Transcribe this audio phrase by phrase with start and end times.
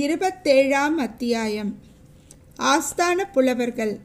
[0.00, 1.70] இருபத்தேழாம் அத்தியாயம்.
[2.72, 4.00] ஆஸ்தான புலவர்கள்.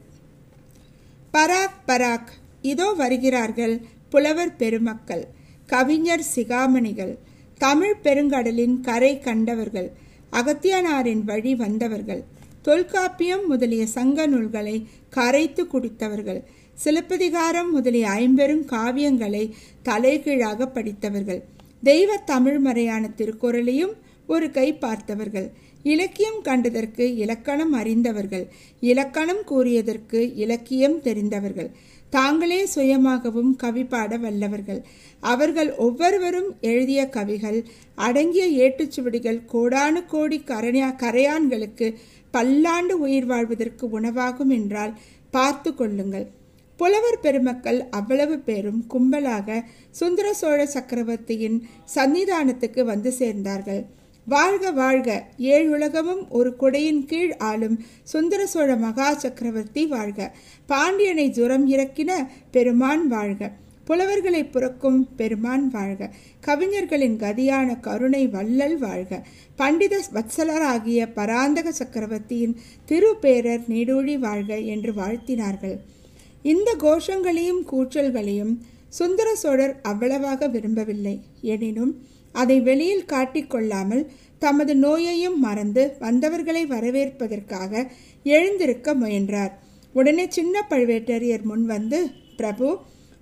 [1.34, 2.30] பராக் பராக்.
[2.62, 3.74] இதோ வருகிறார்கள்
[4.08, 5.24] புலவர் பெருமக்கள்
[5.66, 7.18] கவிஞர் சிகாமணிகள்
[7.58, 9.88] தமிழ் பெருங்கடலின் கரை கண்டவர்கள்
[10.32, 12.22] அகத்தியனாரின் வழி வந்தவர்கள்
[12.62, 14.76] தொல்காப்பியம் முதலிய சங்க நூல்களை
[15.10, 16.40] கரைத்து குடித்தவர்கள்
[16.74, 19.44] சிலப்பதிகாரம் முதலிய ஐம்பெரும் காவியங்களை
[19.82, 21.42] தலைகீழாக படித்தவர்கள்
[21.82, 23.94] தெய்வ தமிழ் மறையான திருக்குறளையும்
[24.26, 25.48] ஒரு கை பார்த்தவர்கள்
[25.82, 28.44] இலக்கியம் கண்டதற்கு இலக்கணம் அறிந்தவர்கள்
[28.80, 31.70] இலக்கணம் கூறியதற்கு இலக்கியம் தெரிந்தவர்கள்
[32.10, 34.80] தாங்களே சுயமாகவும் கவி பாட வல்லவர்கள்.
[35.20, 37.58] அவர்கள் ஒவ்வொருவரும் எழுதிய கவிகள்
[37.94, 41.88] அடங்கிய ஏட்டுச்சுவடிகள் கோடானு கோடி கரணியா கரையான்களுக்கு
[42.30, 44.94] பல்லாண்டு உயிர் வாழ்வதற்கு உணவாகும் என்றால்
[45.30, 46.26] பார்த்து கொள்ளுங்கள்.
[46.76, 51.58] புலவர் பெருமக்கள் அவ்வளவு பேரும் கும்பலாக சுந்தர சோழ சக்கரவர்த்தியின்
[51.94, 53.82] சன்னிதானத்துக்கு வந்து சேர்ந்தார்கள்.
[54.26, 55.26] வாழ்க வாழ்க.
[55.38, 57.78] ஏழுலகமும் ஒரு குடையின் கீழ் ஆளும்.
[58.02, 60.36] சுந்தர சோழ மகா சக்கரவர்த்தி வாழ்க.
[60.66, 62.10] பாண்டியனை ஜுரம் இறக்கின
[62.50, 63.52] பெருமான் வாழ்க.
[63.84, 66.10] புலவர்களை புறக்கும் பெருமான் வாழ்க.
[66.40, 69.26] கவிஞர்களின் கதியான கருணை வள்ளல் வாழ்க.
[69.56, 75.78] பண்டித வத்சலராகிய பராந்தக சக்கரவர்த்தியின் திருப்பேரர் நீடூழி வாழ்க என்று வாழ்த்தினார்கள்.
[76.42, 81.20] இந்த கோஷங்களையும் கூச்சல்களையும் சுந்தர சோழர் அவ்வளவாக விரும்பவில்லை.
[81.40, 84.06] எனினும் அதை வெளியில் காட்டிக்கொள்ளாமல்
[84.38, 87.90] தமது நோயையும் மறந்து வந்தவர்களை வரவேற்பதற்காக
[88.24, 89.52] எழுந்திருக்க முயன்றார்.
[89.92, 92.78] உடனே சின்ன பழுவேட்டரையர் முன் வந்து பிரபு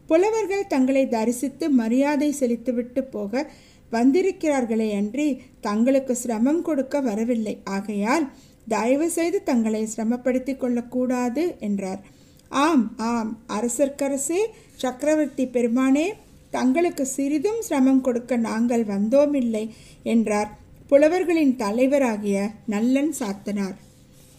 [0.07, 3.51] புலவர்கள் தங்களை தரிசித்து மரியாதை செலுத்திவிட்டு போக
[3.93, 7.55] வந்திருக்கிறார்களே அன்றி தங்களுக்கு சிரமம் கொடுக்க வரவில்லை.
[7.65, 8.27] ஆகையால்
[8.69, 12.01] தயவு செய்து தங்களை சிரமப்படுத்திக் கொள்ளக்கூடாது என்றார்.
[12.49, 14.41] ஆம் ஆம் அரசர்க்கரசே
[14.77, 16.13] சக்கரவர்த்தி பெருமானே
[16.51, 19.65] தங்களுக்கு சிறிதும் சிரமம் கொடுக்க நாங்கள் வந்தோமில்லை
[20.03, 20.59] என்றார்.
[20.87, 23.77] புலவர்களின் தலைவராகிய நல்லன் சாத்தனார்.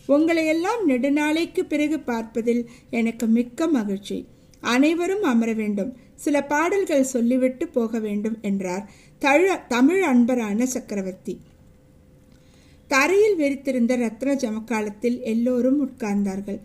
[0.08, 4.28] உங்களையெல்லாம் நெடுநாளைக்கு பிறகு பார்ப்பதில் எனக்கு மிக்க மகிழ்ச்சி.
[4.59, 5.94] அனைவரும் அமர வேண்டும்.
[6.16, 11.40] சில பாடல்கள் சொல்லிவிட்டு போக வேண்டும் என்றார் தழ தமிழ் அன்பரான சக்கரவர்த்தி.
[12.88, 16.59] தரையில் விரித்திருந்த ரத்ன ஜமக்காலத்தில் எல்லோரும் உட்கார்ந்தார்கள்.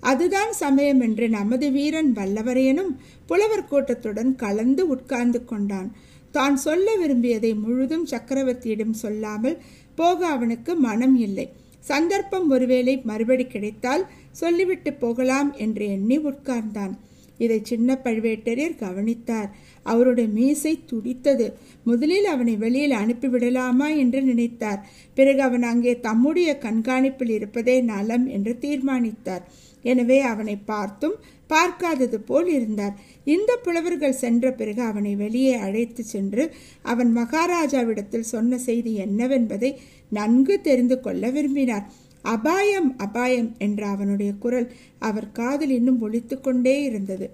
[0.00, 2.92] அதுதான் சமயம் என்று நமது வீரன் வல்லவரையனும்
[3.26, 5.90] புலவர் கூட்டத்துடன் கலந்து உட்கார்ந்து கொண்டான்.
[6.30, 9.60] தான் சொல்ல விரும்பியதை முழுதும் சக்கரவர்த்தியிடம் சொல்லாமல்
[9.94, 11.46] போக அவனுக்கு மனம் இல்லை.
[11.80, 16.94] சந்தர்ப்பம் ஒருவேளை மறுபடி கிடைத்தால் சொல்லிவிட்டு போகலாம் என்று எண்ணி உட்கார்ந்தான்.
[17.38, 19.48] இதை சின்ன பழுவேட்டரையர் கவனித்தார்.
[19.82, 21.46] அவருடைய மீசை துடித்தது.
[21.84, 24.80] முதலில் அவனை வெளியில் அனுப்பிவிடலாமா என்று நினைத்தார்.
[25.14, 29.44] பிறகு அவன் அங்கே தம்முடைய கண்காணிப்பில் இருப்பதே நலம் என்று தீர்மானித்தார்.
[29.82, 32.94] எனவே அவனை பார்த்தும் பார்க்காதது போல் இருந்தார்.
[33.24, 36.52] இந்த புலவர்கள் சென்ற பிறகு அவனை வெளியே அழைத்து சென்று
[36.82, 39.74] அவன் மகாராஜாவிடத்தில் சொன்ன செய்தி என்னவென்பதை
[40.10, 41.86] நன்கு தெரிந்து கொள்ள விரும்பினார்.
[42.22, 47.28] அபாயம் அபாயம் என்ற அவனுடைய குரல் அவர் காதில் இன்னும் ஒழித்து கொண்டே இருந்தது.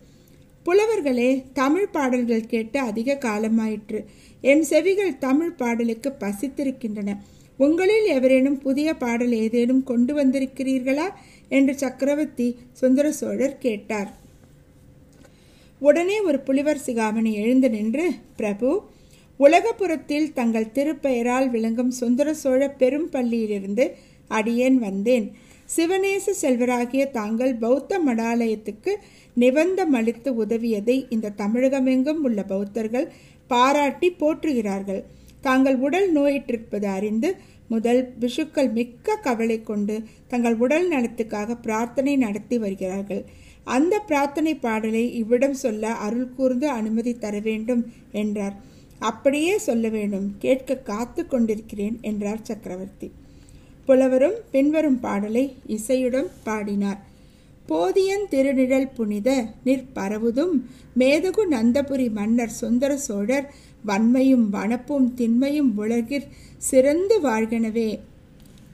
[0.67, 4.05] புலவர்களே தமிழ் பாடல்கள் கேட்டு அதிக காலமாயிற்று.
[4.41, 7.17] என் செவிகள் தமிழ் பாடலுக்கு பசித்திருக்கின்றன.
[7.59, 11.07] உங்களில் எவரேனும் புதிய பாடல் ஏதேனும் கொண்டு வந்திருக்கிறீர்களா?
[11.49, 14.15] என்று சக்கரவர்த்தி சுந்தர சோழர் கேட்டார்.
[15.79, 18.83] உடனே ஒரு புலிவர் சிகாமணி எழுந்து நின்று பிரபு
[19.41, 23.91] உலகப்புறத்தில் தங்கள் திருப்பெயரால் விளங்கும் சுந்தர சோழ பெரும் பள்ளியிலிருந்து
[24.29, 25.33] அடியேன் வந்தேன்.
[25.77, 28.95] சிவநேச செல்வராகிய தாங்கள் பௌத்த மடாலயத்துக்கு
[29.35, 33.13] நிபந்தம் அளித்து உதவியதை இந்த தமிழகமெங்கும் உள்ள பௌத்தர்கள்
[33.47, 35.03] பாராட்டி போற்றுகிறார்கள்.
[35.41, 37.37] தாங்கள் உடல் நோயிற்றிருப்பது அறிந்து
[37.69, 43.25] முதல் பிஷுக்கள் மிக்க கவலை கொண்டு தங்கள் உடல் நலத்துக்காக பிரார்த்தனை நடத்தி வருகிறார்கள்.
[43.65, 48.57] அந்த பிரார்த்தனை பாடலை இவ்விடம் சொல்ல அருள் கூர்ந்து அனுமதி தர வேண்டும் என்றார்.
[48.99, 50.35] அப்படியே சொல்ல வேண்டும்.
[50.39, 53.11] கேட்க காத்து கொண்டிருக்கிறேன் என்றார் சக்கரவர்த்தி.
[53.85, 57.05] புலவரும் பின்வரும் பாடலை இசையுடன் பாடினார்.
[57.69, 60.55] போதியன் திருநிழல் புனித நிற்பரவுதும்
[60.99, 63.55] மேதகு நந்தபுரி மன்னர் சுந்தர சோழர்
[63.87, 67.99] வன்மையும் வனப்பும் திண்மையும் உலகிற் சிறந்து வாழ்கனவே.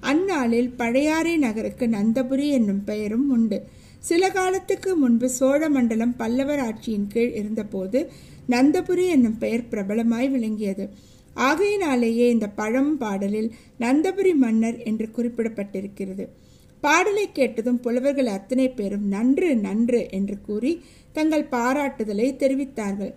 [0.01, 3.59] அந்நாளில் பழையாறை நகருக்கு நந்தபுரி என்னும் பெயரும் உண்டு.
[3.99, 8.11] சில காலத்துக்கு முன்பு சோழ மண்டலம் பல்லவர் ஆட்சியின் கீழ் இருந்தபோது
[8.49, 10.89] நந்தபுரி என்னும் பெயர் பிரபலமாய் விளங்கியது.
[11.35, 13.51] ஆகையினாலேயே இந்த பழம் பாடலில்
[13.81, 16.25] நந்தபுரி மன்னர் என்று குறிப்பிடப்பட்டிருக்கிறது.
[16.81, 20.73] பாடலை கேட்டதும் புலவர்கள் அத்தனை பேரும் நன்று நன்று என்று கூறி
[21.13, 23.13] தங்கள் பாராட்டுதலை தெரிவித்தார்கள்.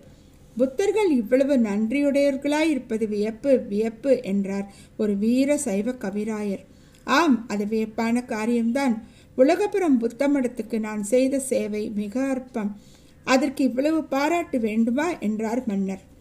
[0.58, 6.64] புத்தர்கள் இவ்வளவு நன்றியுடையவர்களாய் இருப்பது வியப்பு வியப்பு என்றார் ஒரு வீர சைவ கவிராயர்.
[7.04, 9.06] ஆம் அது வியப்பான காரியம்தான்.
[9.36, 12.80] உலகபுரம் புத்த மடத்துக்கு நான் செய்த சேவை மிக அற்பம்.
[13.24, 15.18] அதற்கு இவ்வளவு பாராட்டு வேண்டுமா?
[15.18, 16.14] என்றார் மன்னர்.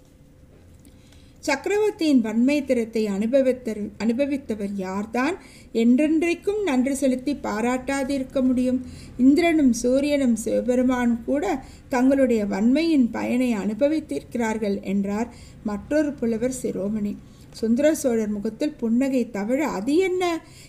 [1.46, 5.36] சக்கரவர்த்தியின் வன்மை திறத்தை அனுபவித்தர் அனுபவித்தவர் யார்தான்?
[5.74, 8.80] என்றென்றைக்கும் நன்றி செலுத்தி பாராட்டாதிருக்க முடியும்.
[9.18, 15.30] இந்திரனும் சூரியனும் சிவபெருமானும் கூட தங்களுடைய வன்மையின் பயனை அனுபவித்திருக்கிறார்கள் என்றார்
[15.64, 17.14] மற்றொரு புலவர் சிரோமணி.
[17.52, 20.24] சுந்தர சோழர் முகத்தில் புன்னகை தவிர அது என்ன?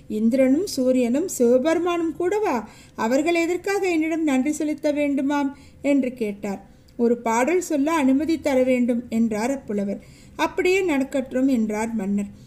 [0.09, 2.57] இந்திரனும் சூரியனும் சிவபெருமானும் கூடவா?
[2.97, 5.53] அவர்கள் எதற்காக என்னிடம் நன்றி செலுத்த வேண்டுமாம்?
[5.83, 6.63] என்று கேட்டார்.
[6.99, 9.99] ஒரு பாடல் சொல்ல அனுமதி தர வேண்டும் என்றார் அப்புலவர்
[10.37, 12.45] அப்படியே நடக்கட்டும் என்றார் மன்னர்.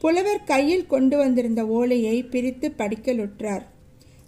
[0.00, 3.62] புலவர் கையில் கொண்டு வந்திருந்த ஓலையை பிரித்து படிக்கலுற்றார்.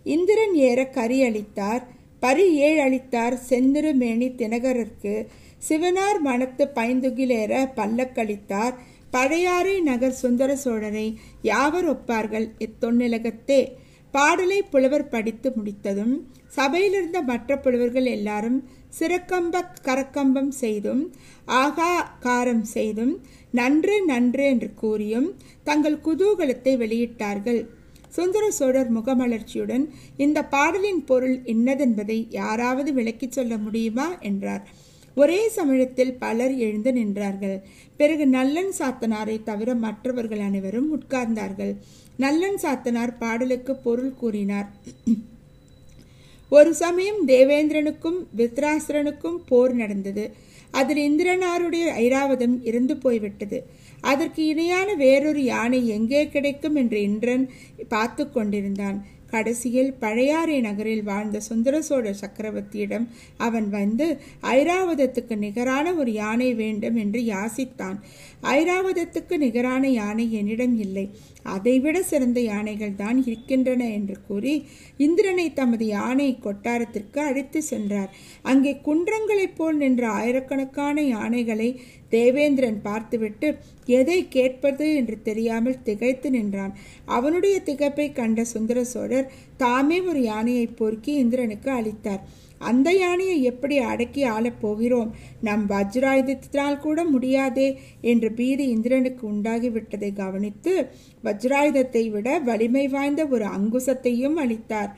[0.05, 1.87] இந்திரன் ஏற கரி அளித்தார்.
[2.21, 5.27] பரி ஏழ் அளித்தார் செந்திருமேனி தினகரருக்கு.
[5.69, 8.75] சிவனார் மனத்து பைந்துகிலேற பல்லக்களித்தார்
[9.11, 13.73] பழையாறை நகர் சுந்தர சோழரை யாவர் ஒப்பார்கள் இத்தொன்னிலகத்தே?
[14.11, 18.69] பாடலை புலவர் படித்து முடித்ததும் சபையிலிருந்த மற்ற புலவர்கள் எல்லாரும்
[18.99, 21.13] சிறக்கம்ப கரக்கம்பம் செய்தும்
[21.47, 27.67] ஆகாகாரம் செய்தும் நன்று நன்று என்று கூறியும் தங்கள் குதூகலத்தை வெளியிட்டார்கள்.
[28.09, 34.19] சுந்தர சோழர் முகமலர்ச்சியுடன் இந்த பாடலின் பொருள் இன்னதென்பதை யாராவது விளக்கிச் சொல்ல முடியுமா?
[34.21, 34.69] என்றார்.
[35.15, 37.61] ஒரே சமயத்தில் பலர் எழுந்து நின்றார்கள்.
[37.97, 41.75] பிறகு நல்லன் சாத்தனாரை தவிர மற்றவர்கள் அனைவரும் உட்கார்ந்தார்கள்.
[42.17, 44.71] நல்லன் சாத்தனார் பாடலுக்கு பொருள் கூறினார்.
[46.55, 50.25] ஒரு சமயம் தேவேந்திரனுக்கும் வித்ராசுரனுக்கும் போர் நடந்தது.
[50.79, 53.59] அதில் இந்திரனாருடைய ஐராவதம் இறந்து போய்விட்டது.
[54.11, 57.45] அதற்கு இணையான வேறொரு யானை எங்கே கிடைக்கும் என்று இந்திரன்
[57.95, 58.99] பார்த்து கொண்டிருந்தான்.
[59.33, 63.07] கடைசியில் பழையாறை நகரில் வாழ்ந்த சுந்தர சோழ சக்கரவர்த்தியிடம்
[63.47, 64.07] அவன் வந்து
[64.57, 67.99] ஐராவதத்துக்கு நிகரான ஒரு யானை வேண்டும் என்று யாசித்தான்.
[68.57, 71.07] ஐராவதத்துக்கு நிகரான யானை என்னிடம் இல்லை.
[71.55, 74.55] அதைவிட சிறந்த யானைகள் தான் இருக்கின்றன என்று கூறி
[75.07, 78.11] இந்திரனை தமது யானை கொட்டாரத்திற்கு அழைத்து சென்றார்.
[78.51, 81.71] அங்கே குன்றங்களைப் போல் நின்ற ஆயிரக்கணக்கான யானைகளை
[82.15, 83.49] தேவேந்திரன் பார்த்துவிட்டு
[83.99, 86.73] எதை கேட்பது என்று தெரியாமல் திகைத்து நின்றான்.
[87.17, 92.23] அவனுடைய திகைப்பை கண்ட சுந்தர சோழர் தாமே ஒரு யானையை பொறுக்கி இந்திரனுக்கு அளித்தார்.
[92.71, 95.09] அந்த யானையை எப்படி அடக்கி ஆளப் போகிறோம்?
[95.41, 97.69] நம் வஜ்ராயுதத்தினால் கூட முடியாதே
[98.11, 100.75] என்ற பீதி இந்திரனுக்கு உண்டாகிவிட்டதை கவனித்து
[101.25, 104.93] வஜ்ராயுதத்தை விட வலிமை வாய்ந்த ஒரு அங்குசத்தையும் அளித்தார்.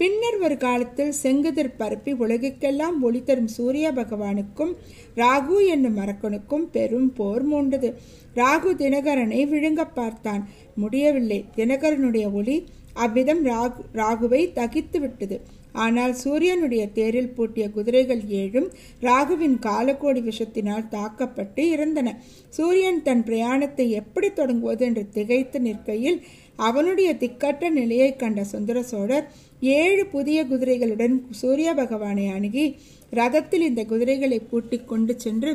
[0.00, 4.72] பின்னர் ஒரு காலத்தில் செங்குதிர் பரப்பி உலகுக்கெல்லாம் ஒளி தரும் சூரிய பகவானுக்கும்
[5.16, 7.88] ராகு என்னும் அரக்கனுக்கும் பெரும் போர் மூண்டது.
[8.34, 10.42] ராகு தினகரனை விழுங்க பார்த்தான்.
[10.74, 11.40] முடியவில்லை.
[11.56, 12.56] தினகரனுடைய ஒளி
[12.96, 15.36] அவ்விதம் ராகு ராகுவை தகித்து விட்டது.
[15.72, 18.68] ஆனால் சூரியனுடைய தேரில் பூட்டிய குதிரைகள் ஏழும்
[19.02, 22.14] ராகுவின் காலக்கோடி விஷத்தினால் தாக்கப்பட்டு இருந்தன.
[22.48, 26.18] சூரியன் தன் பிரயாணத்தை எப்படி தொடங்குவது என்று திகைத்து நிற்கையில்
[26.58, 29.26] அவனுடைய திக்கற்ற நிலையை கண்ட சுந்தர சோழர்
[29.62, 32.64] ஏழு புதிய குதிரைகளுடன் சூரிய பகவானை அணுகி
[33.12, 35.52] ரதத்தில் இந்த குதிரைகளை பூட்டிக் கொண்டு சென்று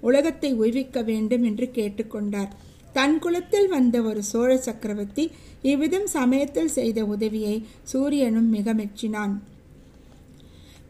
[0.00, 2.50] உலகத்தை உய்விக்க வேண்டும் என்று கேட்டுக்கொண்டார்.
[2.92, 5.30] தன் குலத்தில் வந்த ஒரு சோழ சக்கரவர்த்தி
[5.62, 9.34] இவ்விதம் சமயத்தில் செய்த உதவியை சூரியனும் மிக மெச்சினான்.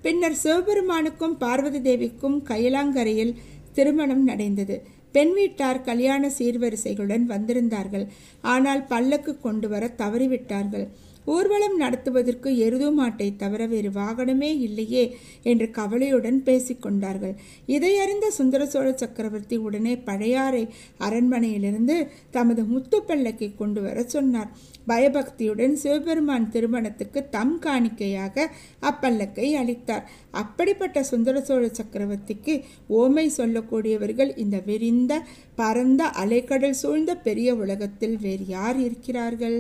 [0.03, 3.37] பின்னர் சிவபெருமானுக்கும் பார்வதி தேவிக்கும் கைலாங்கரையில்
[3.73, 4.77] திருமணம் நடந்தது.
[5.13, 8.07] பெண் வீட்டார் கல்யாண சீர்வரிசைகளுடன் வந்திருந்தார்கள்.
[8.41, 10.87] ஆனால் பல்லக்கு கொண்டு வர தவறிவிட்டார்கள்.
[11.35, 15.05] ஊர்வலம் நடத்துவதற்கு எருது மாட்டை தவிர வேறு வாகனமே இல்லையே
[15.51, 17.35] என்று கவலையுடன் பேசிக்கொண்டார்கள்
[17.75, 20.65] இதையறிந்த சுந்தர சோழ சக்கரவர்த்தி உடனே பழையாறை
[21.07, 21.97] அரண்மனையிலிருந்து
[22.37, 24.51] தமது முத்து பல்லக்கை கொண்டு வர சொன்னார்.
[24.87, 28.47] பயபக்தியுடன் சிவபெருமான் திருமணத்துக்கு தம் காணிக்கையாக
[28.91, 30.05] அப்பல்லக்கை அளித்தார்.
[30.43, 32.55] அப்படிப்பட்ட சுந்தர சோழ சக்கரவர்த்திக்கு
[33.01, 35.13] ஓமை சொல்லக்கூடியவர்கள் இந்த விரிந்த
[35.61, 39.59] பரந்த அலைக்கடல் சூழ்ந்த பெரிய உலகத்தில் வேறு யார் இருக்கிறார்கள்?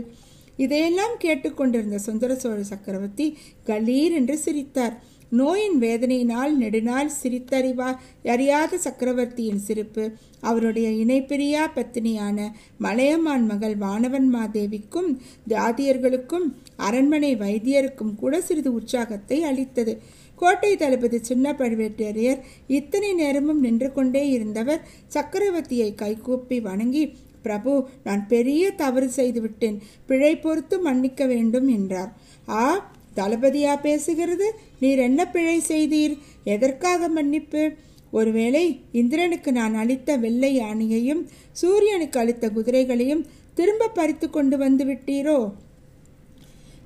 [0.58, 3.26] இதையெல்லாம் கேட்டுக்கொண்டிருந்த சுந்தர சோழ சக்கரவர்த்தி
[3.66, 4.96] கலீர் என்று சிரித்தார்.
[5.30, 7.88] நோயின் வேதனையினால் நெடுநாள் சிரித்தறிவா
[8.24, 10.04] அறியாத சக்கரவர்த்தியின் சிரிப்பு
[10.40, 12.38] அவருடைய இணைப்பிரியா பத்தினியான
[12.78, 15.10] மலையமான் மகள் வானவன் மாதேவிக்கும்
[15.48, 16.46] ஜாதியர்களுக்கும்
[16.76, 19.94] அரண்மனை வைத்தியருக்கும் கூட சிறிது உற்சாகத்தை அளித்தது.
[20.36, 24.84] கோட்டை தளபதி சின்ன பழுவேட்டரையர் இத்தனை நேரமும் நின்று கொண்டே இருந்தவர்
[25.14, 27.04] சக்கரவர்த்தியை கைகூப்பி வணங்கி
[27.42, 29.82] பிரபு நான் பெரிய தவறு செய்துவிட்டேன்.
[30.06, 32.12] பிழை பொறுத்து மன்னிக்க வேண்டும் என்றார்.
[32.48, 34.46] ஆ தளபதியா பேசுகிறது?
[34.80, 36.18] நீர் என்ன பிழை செய்தீர்?
[36.44, 37.72] எதற்காக மன்னிப்பு?
[38.10, 45.52] ஒருவேளை இந்திரனுக்கு நான் அளித்த வெள்ளை யானையையும் சூரியனுக்கு அளித்த குதிரைகளையும் திரும்ப பறித்து கொண்டு வந்து விட்டீரோ?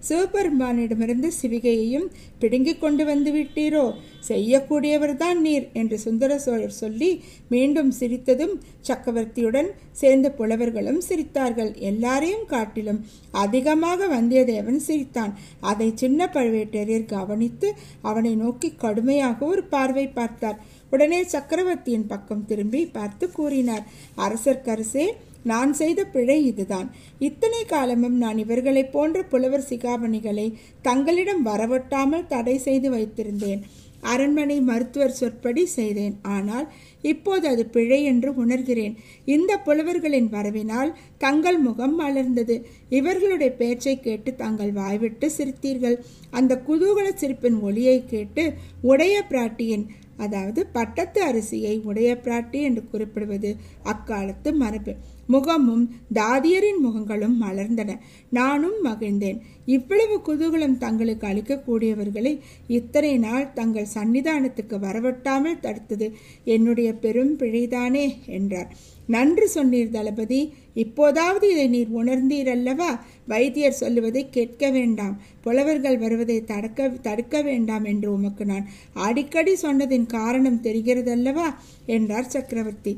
[0.08, 2.06] சிவபெருமானிடமிருந்து சிவிகையையும்
[2.38, 3.84] பிடுங்கிக் கொண்டு வந்து விட்டீரோ?
[4.28, 7.10] செய்யக்கூடியவர்தான் நீர் என்று சுந்தர சோழர் சொல்லி
[7.48, 8.54] மீண்டும் சிரித்ததும்
[8.88, 11.72] சக்கரவர்த்தியுடன் சேர்ந்த புலவர்களும் சிரித்தார்கள்.
[11.90, 13.00] எல்லாரையும் காட்டிலும்
[13.44, 15.32] அதிகமாக வந்தியத்தேவன் சிரித்தான்.
[15.70, 17.70] அதை சின்ன பழுவேட்டரையர் கவனித்து
[18.02, 20.60] அவனை நோக்கி கடுமையாக ஒரு பார்வை பார்த்தார்.
[20.90, 23.84] உடனே சக்கரவர்த்தியின் பக்கம் திரும்பி பார்த்து கூறினார்
[24.16, 25.06] அரசர்க்கரசே
[25.44, 26.88] நான் செய்த பிழை இதுதான்.
[27.18, 33.62] இத்தனை காலமும் நான் இவர்களைப் போன்ற புலவர் சிகாமணிகளை தங்களிடம் வரவட்டாமல் தடை செய்து வைத்திருந்தேன்.
[34.00, 36.14] அரண்மனை மருத்துவர் சொற்படி செய்தேன்.
[36.22, 36.66] ஆனால்
[37.02, 38.94] இப்போது அது பிழை என்று உணர்கிறேன்.
[39.24, 42.56] இந்த புலவர்களின் வரவினால் தங்கள் முகம் மலர்ந்தது.
[42.88, 45.96] இவர்களுடைய பேச்சை கேட்டு தாங்கள் வாய்விட்டு சிரித்தீர்கள்.
[46.30, 48.44] அந்த குதூகல சிரிப்பின் ஒளியை கேட்டு
[48.82, 54.92] உடைய பிராட்டியின் அதாவது பட்டத்து அரிசியை உடைய பிராட்டி என்று குறிப்பிடுவது அக்காலத்து மரபு.
[55.32, 55.84] முகமும்
[56.14, 57.90] தாதியரின் முகங்களும் மலர்ந்தன.
[58.30, 59.38] நானும் மகிழ்ந்தேன்.
[59.66, 62.32] இவ்வளவு குதூகலம் தங்களுக்கு அளிக்கக்கூடியவர்களை
[62.68, 66.08] இத்தனை நாள் தங்கள் சன்னிதானத்துக்கு வரவட்டாமல் தடுத்தது
[66.44, 68.70] என்னுடைய பெரும் பிழைதானே என்றார்.
[69.06, 70.40] நன்று சொன்னீர் தளபதி.
[70.74, 72.90] இப்போதாவது இதை நீர் உணர்ந்தீர் அல்லவா?
[73.26, 75.14] வைத்தியர் சொல்லுவதை கேட்க வேண்டாம்.
[75.40, 78.68] புலவர்கள் வருவதை தடுக்க தடுக்க வேண்டாம் என்று உமக்கு நான்
[79.06, 81.48] அடிக்கடி சொன்னதின் காரணம் தெரிகிறதல்லவா?
[81.86, 82.94] என்றார் சக்கரவர்த்தி.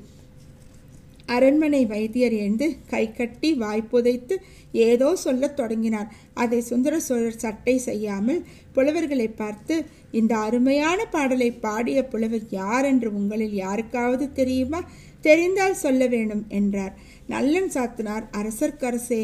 [1.26, 4.34] அரண்மனை வைத்தியர் எழுந்து கை கட்டி வாய் புதைத்து
[4.72, 6.14] ஏதோ சொல்லத் தொடங்கினார்.
[6.34, 13.54] அதை சுந்தர சோழர் சட்டை செய்யாமல் புலவர்களை பார்த்து இந்த அருமையான பாடலை பாடிய புலவர் யார் என்று உங்களில்
[13.54, 14.80] யாருக்காவது தெரியுமா?
[15.24, 16.94] தெரிந்தால் சொல்ல வேண்டும் என்றார்.
[17.26, 19.20] நல்லன் சாத்தினார் அரசர்க்கரசே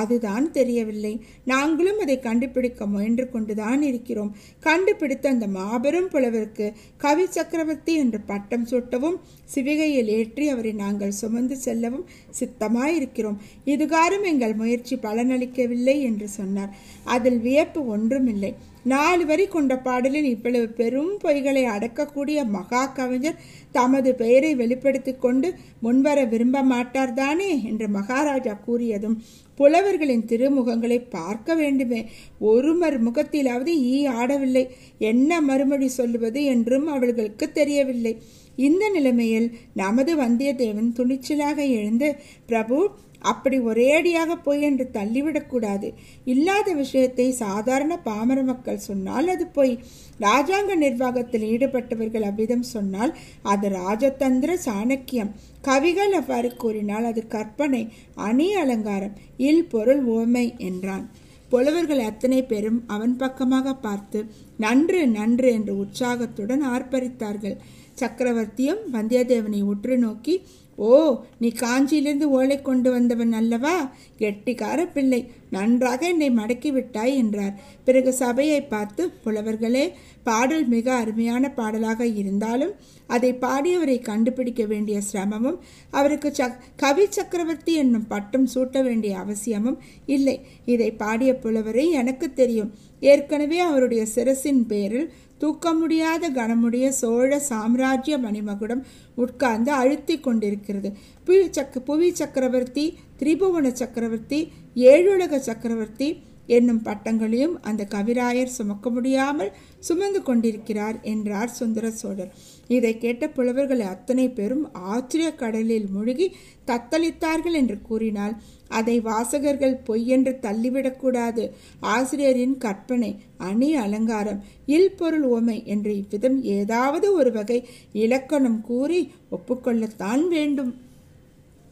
[0.00, 1.12] அதுதான் தெரியவில்லை.
[1.44, 4.32] நாங்களும் அதை கண்டுபிடிக்க முயன்று கொண்டுதான் இருக்கிறோம்.
[4.60, 9.18] கண்டுபிடித்த அந்த மாபெரும் புலவருக்கு கவி சக்கரவர்த்தி என்று பட்டம் சூட்டவும்
[9.54, 12.06] சிவிகையில் ஏற்றி அவரை நாங்கள் சுமந்து செல்லவும்
[12.40, 13.40] சித்தமாயிருக்கிறோம்.
[13.66, 16.72] இதுகாரும் எங்கள் முயற்சி பலனளிக்கவில்லை என்று சொன்னார்.
[17.16, 18.52] அதில் வியப்பு ஒன்றுமில்லை.
[18.84, 26.24] நாலு வரி கொண்ட பாடலில் இவ்வளவு பெரும் பொய்களை அடக்கக்கூடிய மகா கவிஞர் தமது பெயரை வெளிப்படுத்திக் கொண்டு முன்வர
[26.24, 29.16] விரும்ப மாட்டார்தானே என்று மகாராஜா கூறியதும்
[29.54, 32.00] புலவர்களின் திருமுகங்களை பார்க்க வேண்டுமே.
[32.38, 34.64] ஒரு மறு முகத்திலாவது ஈ ஆடவில்லை.
[34.98, 38.14] என்ன மறுமொழி சொல்லுவது என்றும் அவர்களுக்கு தெரியவில்லை.
[38.56, 42.90] இந்த நிலைமையில் நமது வந்தியத்தேவன் துணிச்சலாக எழுந்து பிரபு
[43.30, 45.88] அப்படி ஒரேடியாக பொய் என்று தள்ளிவிடக்கூடாது
[46.32, 49.74] இல்லாத விஷயத்தை சாதாரண பாமர மக்கள் சொன்னால் அது பொய்.
[50.20, 53.12] ராஜாங்க நிர்வாகத்தில் ஈடுபட்டவர்கள் அவ்விதம் சொன்னால்
[53.52, 55.32] அது ராஜதந்திர சாணக்கியம்.
[55.62, 57.82] கவிகள் அவ்வாறு கூறினால் அது கற்பனை
[58.28, 59.14] அணி அலங்காரம்
[59.48, 61.06] இல் பொருள் ஓமை என்றான்.
[61.50, 64.20] புலவர்கள் அத்தனை பேரும் அவன் பக்கமாக பார்த்து
[64.56, 67.56] நன்று நன்று என்று உற்சாகத்துடன் ஆர்ப்பரித்தார்கள்.
[68.00, 70.34] சக்கரவர்த்தியும் வந்தியத்தேவனை உற்று நோக்கி
[70.76, 73.92] ஓ நீ காஞ்சியிலிருந்து ஓலை கொண்டு வந்தவன் அல்லவா?
[74.18, 77.60] கெட்டிக்கார பிள்ளை நன்றாக என்னை மடக்கி விட்டாய் என்றார்.
[77.84, 82.72] பிறகு சபையை பார்த்து புலவர்களே பாடல் மிக அருமையான பாடலாக இருந்தாலும்
[83.06, 85.58] அதை பாடியவரை கண்டுபிடிக்க வேண்டிய சிரமமும்
[85.90, 90.46] அவருக்கு சக் கவி சக்கரவர்த்தி என்னும் பட்டம் சூட்ட வேண்டிய அவசியமும் இல்லை.
[90.64, 92.72] இதை பாடிய புலவரை எனக்கு தெரியும்.
[93.00, 98.82] ஏற்கனவே அவருடைய சிரசின் பேரில் தூக்க முடியாத கனமுடைய சோழ சாம்ராஜ்ய மணிமகுடம்
[99.14, 100.92] உட்கார்ந்து அழுத்தி கொண்டிருக்கிறது.
[101.24, 106.08] புவி சக்க புவி சக்கரவர்த்தி திரிபுவன சக்கரவர்த்தி ஏழுலக சக்கரவர்த்தி
[106.46, 112.34] என்னும் பட்டங்களையும் அந்த கவிராயர் சுமக்க முடியாமல் சுமந்து கொண்டிருக்கிறார் என்றார் சுந்தர சோழர்.
[112.68, 116.36] இதை கேட்ட புலவர்கள் அத்தனை பேரும் ஆச்சரிய கடலில் மூழ்கி
[116.66, 118.36] தத்தளித்தார்கள் என்று கூறினால்
[118.68, 127.32] அதை வாசகர்கள் பொய்யென்று தள்ளிவிடக்கூடாது ஆசிரியரின் கற்பனை அணி அலங்காரம் இல் பொருள் ஓமை என்று இவ்விதம் ஏதாவது ஒரு
[127.32, 130.72] வகை இலக்கணம் கூறி ஒப்புக்கொள்ளத்தான் வேண்டும்.